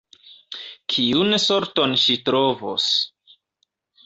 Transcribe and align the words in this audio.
Kiun 0.93 1.37
sorton 1.43 1.93
ŝi 2.05 2.17
trovos? 2.31 2.89